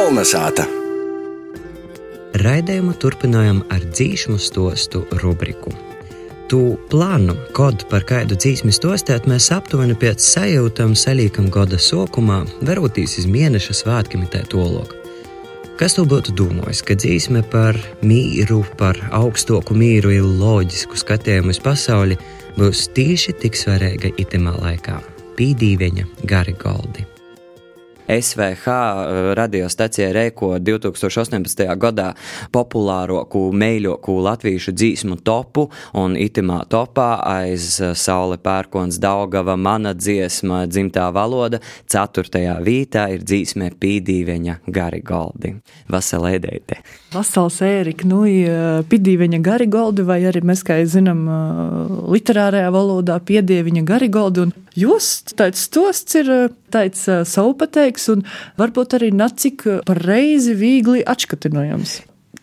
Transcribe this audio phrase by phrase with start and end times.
[0.00, 0.64] Kolnesāta!
[2.40, 5.74] Raidījumu turpinājam ar dzīsmu stostu rubriku.
[6.48, 13.18] Tu plānu, kad par kādu dzīsmu stostēt, mēs aptuveni pēc sajūtām salīkam gada sākumā, verotīs
[13.20, 14.96] iz mēneša svētkiem tā tolok.
[15.76, 21.60] Kas tu būtu domājis, ka dzīsme par mīru, par augstoku mīru ir loģisku skatījumu uz
[21.60, 22.16] pasauli,
[22.56, 24.96] būs tieši tik svarīga itemā laikā?
[25.36, 27.09] Pīdīveņa Garigoldi.
[28.18, 31.62] SVH eh, radiostacijai Reiko 2018.
[31.78, 32.10] gadā
[32.52, 40.64] populārāko meiļoku latviešu dzīsmu topu, un itimā topā aiz eh, Saule Pērkons Daugava mana dziesma
[40.66, 41.60] dzimtā valoda,
[41.90, 45.54] ceturtajā vītā ir dzīsme Pīdīveņa Garigoldi.
[45.90, 46.80] Vaselēdeite.
[47.14, 48.24] Vasals Ērika, nu,
[48.90, 51.24] Pīdīveņa Garigoldi, vai arī mēs, kā zinām,
[52.10, 56.30] literārajā valodā Piedieviņa Garigoldi, un jūs tāds stosts ir
[56.70, 58.24] tāds saupateiks un
[58.60, 62.00] varbūt arī nacik par reizi viegli atškatinojams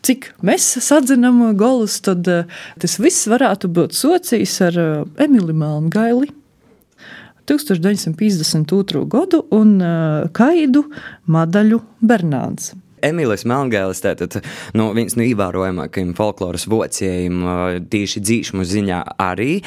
[0.07, 4.77] cik mēs sadzinām golus, tad tas viss varētu būt socijas ar
[5.23, 6.29] Emīlu Melngaili.
[7.47, 9.05] 1952.
[9.07, 9.77] gadu un
[10.35, 10.83] Kaidu
[11.31, 12.73] Madaļu Bernāns.
[13.05, 14.39] Emīlis Melngēlis, tātad
[14.77, 17.43] nu, viens no ievērojamākajiem folkloras vocējiem,
[17.91, 19.59] tīši dzīšmu ziņā arī,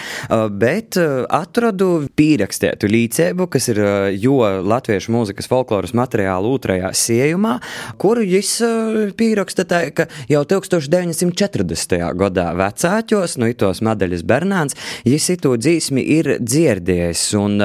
[0.60, 3.80] bet atradu pīrakstētu līdzību, kas ir
[4.18, 7.58] jo latviešu mūzikas folkloras materiālu otrajā siejumā,
[8.00, 8.52] kuru viņš
[9.18, 11.96] pīraksta tā, ka jau 1940.
[12.18, 17.58] gadā vecāķos, nu, itos Madaļas Bernāns, viņš to dzīsmi ir dzirdējis, un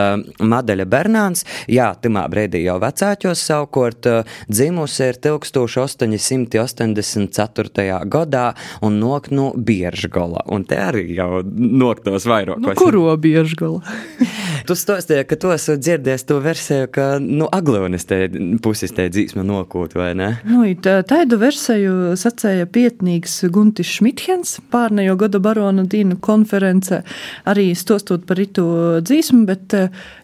[0.54, 4.12] Madaļa Bernāns, jā, timā brīdī jau vecāķos savukārt
[4.52, 8.00] dzimusi ir 1000 1884.
[8.12, 8.46] gadā
[8.86, 10.44] un nok no Biežgala.
[10.52, 12.64] Un te arī jau noktos vairākos.
[12.64, 13.82] Nu, kuro Biežgala?
[14.68, 18.26] tu stāstīji, ka tu esi dzirdējis to versiju, ka, nu, Aglionis te
[18.64, 20.30] puses te dzīsma nokūt, vai ne?
[20.48, 27.04] Nu, tā, tādu versiju sacēja pietnīgs Guntis Šmithens pārnejo gada barona Dīnu konferencē,
[27.50, 28.66] arī stostot par itu
[29.06, 29.78] dzīsmu, bet,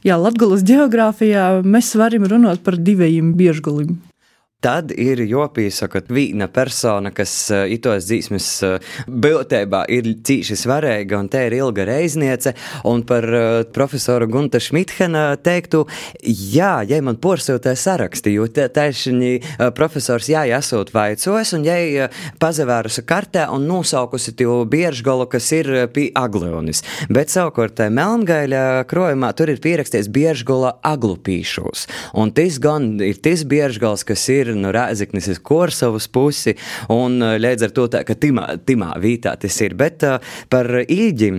[0.08, 4.00] jā, Latgalas geogrāfijā mēs varam runāt par divējiem Biežgalim.
[4.62, 11.30] Tad ir jopīsaka viena persona, kas uh, itos dzīsmes uh, būtībā ir cīši svarīga, un
[11.34, 12.54] te ir ilga reizniece,
[12.86, 15.88] un par uh, profesoru Gunta Šmithena teiktu,
[16.22, 23.48] jā, ja man porsūtē saraksti, jo uh, profesors jā, jāsūt vaicos, un jai pazavērusi kartē
[23.50, 26.84] un nosaukusi tīvu biežgolu, kas ir pie Aglionis.
[27.10, 34.06] Bet savukārt Melngaļa krojumā tur ir pierakstīts biežgola aglupīšos, un tas gan ir tas biežgals,
[34.06, 36.56] kas ir ir no Rēzeknes uz Korsavas pusi,
[36.92, 39.76] un uh, līdz ar to tā, ka timā, timā vītā tas ir.
[39.80, 40.20] Bet uh,
[40.52, 41.32] par īģi,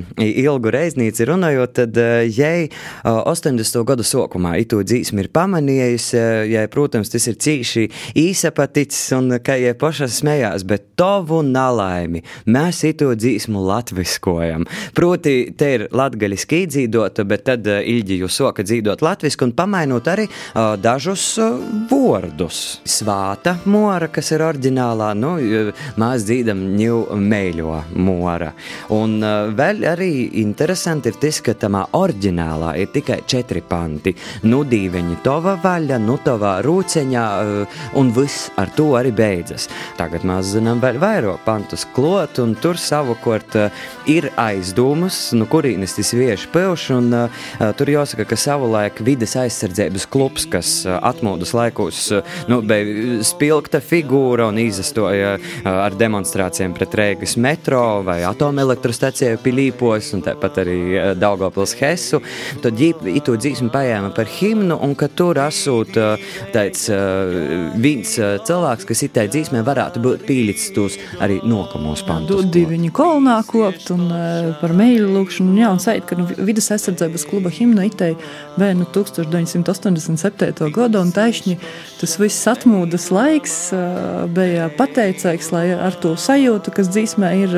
[0.42, 3.82] ilgu reiznīci runājot, tad uh, jai uh, 80.
[3.88, 7.86] gadu sokumā itu dzīsmi ir pamanījusi, uh, jai, protams, tas ir cīši
[8.22, 14.66] īsapaticis, un kā jai paša smējās, bet tovu nalaimi mēs itu dzīsmu latviskojam.
[14.96, 20.08] Proti, te ir latgaļiski īdzīdota, bet tad uh, īģi jūs soka dzīdot latvisku un pamainot
[20.12, 21.58] arī uh, dažus uh,
[21.90, 25.32] vārdus svāta mora, kas ir oriģinālā, nu,
[25.98, 28.52] mēs dzīdam ņū mēļo mora.
[28.94, 30.10] Un uh, vēl arī
[30.42, 34.14] interesanti ir tas, ka tamā oriģinālā ir tikai četri panti.
[34.46, 39.68] Nu, dīveņi tova vaļa, nu, tavā rūceņā, uh, un viss ar to arī beidzas.
[39.98, 45.96] Tagad mēs zinām vēl vairāk pantus klot, un tur savukārt uh, ir aizdomas, nu, kurīnes
[45.98, 47.10] tas vieši pilš, un
[47.78, 52.04] tur jāsaka, ka savulaik vides aizsardzības klubs, kas atmodas laikos,
[52.50, 52.91] nu, bija
[53.24, 55.36] spilgta figūra un izastoja
[55.68, 60.78] ar demonstrācijām pret Rēgas metro vai atomelektrostaciju Pilīpos un tāpat arī
[61.18, 62.20] Daugavpils Hesu.
[62.62, 65.96] Tad itu dzīsmi paēma par himnu un ka tur asūt
[66.54, 66.88] tāds
[67.82, 72.44] viens cilvēks, kas itai dzīsmē varētu būt pīļits tūs arī nokamos pantus.
[72.52, 74.08] Diviņu kolnā kopt un
[74.60, 75.56] par meiļu lūkšanu.
[75.62, 78.12] Jā, un sait, ka nu, vidas aizsardzības kluba himna itai
[78.58, 80.70] vēl no 1987.
[80.74, 81.58] gada un taišņi
[82.00, 83.56] tas viss atmūst atmūdas laiks
[84.34, 87.54] bija pateicīgs, lai ar to sajūtu, kas dzīsmē ir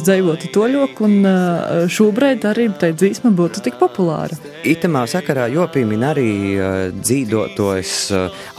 [0.00, 4.36] dzīvotu toļoku, un šobrīd arī tā dzīsma būtu tik populāra.
[4.68, 6.30] Itamā sakarā jopīmin arī
[6.96, 7.92] dzīvotojs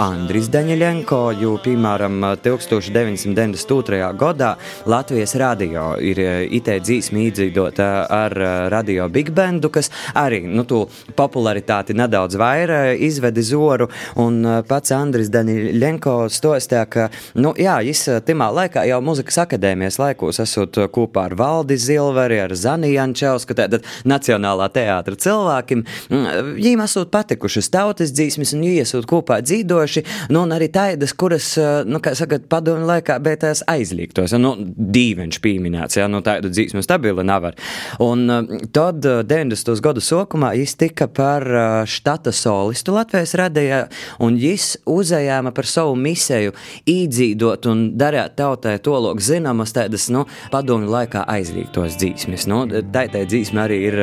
[0.03, 4.01] Andris Daņeļenko, jo, piemēram, 1992.
[4.19, 4.51] gadā
[4.89, 6.21] Latvijas radio ir
[6.53, 8.37] itē dzīsmi īdzīdota ar
[8.73, 10.85] radio Big Bandu, kas arī, nu, to
[11.17, 13.89] popularitāti nedaudz vairāk izvedi zoru,
[14.21, 17.09] un pats Andris Daņeļenko stostāja, ka,
[17.39, 22.39] nu, jā, jis timā laikā jau muzikas akadēmijas laikos esot kopā kopā ar Valdi Zilveri,
[22.41, 25.83] ar Zaniju Jančausku, tātad Nacionālā teātra cilvēkiem.
[26.09, 31.57] Viņiem esot patikušas tautas dzīsmes, un viņi esot kopā dzīdoši, nu, un arī tādas, kuras,
[31.85, 36.83] nu, kā sakat, padomju laikā, bet tās aizliegtos, nu, dīveņš pieminēts, ja, nu, tādu dzīsmu
[36.83, 37.55] stabili nevar.
[37.99, 38.27] Un
[38.73, 39.79] tad 90.
[39.83, 41.45] gadu sokumā viņš tika par
[41.89, 43.83] štata solistu Latvijas radījā,
[44.23, 46.53] un viņš uzējāma par savu misēju
[46.89, 52.47] īdzīdot un darīt tautai to lok zināmas tādas, nu, padomju laikā aizliegtos dzīsmes.
[52.49, 53.99] Nu, tā tā dzīsme arī ir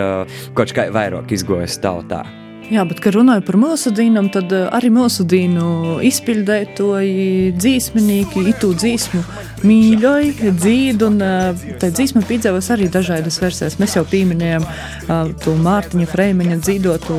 [0.55, 2.23] kaut kā vairāk izgojas tautā.
[2.71, 9.23] Jā, bet, kad runāju par mūsu dīnam, tad arī mūsu dīnu izpildētoji, dzīsmenīgi, itu dzīsmu
[9.67, 11.19] mīļoji, dzīd, un
[11.83, 13.75] tā dzīsma piedzīvos arī dažādas versijas.
[13.83, 14.69] Mēs jau pieminējām
[15.43, 17.19] to Mārtiņa Freimeņa dzīdotu,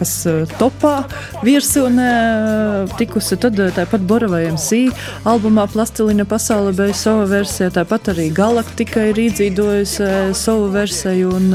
[0.00, 0.16] kas
[0.58, 0.96] topā
[1.46, 2.10] virsunē
[2.98, 4.88] tikusi, tad tāpat Boravajam Sī
[5.22, 11.50] albumā Plastilina pasaule bija sava versija, tāpat arī Galaktika ir iedzīdojusi savu versiju, un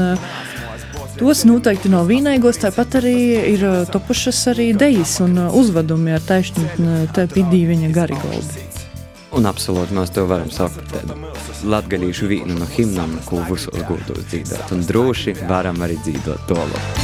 [1.14, 3.14] Tos noteikti nav vīnaigos, tāpat arī
[3.52, 3.62] ir
[3.92, 6.66] topušas arī dejas un uzvedumi ar taisnu
[7.14, 8.66] pidīviņa garigoldi.
[9.34, 11.16] Un absolūti mēs to varam saukt par tādu
[11.70, 14.74] latgalīšu vīnu no himnām, ko visos gūtos dzīvot.
[14.74, 17.03] Un droši varam arī dzīvot to labu.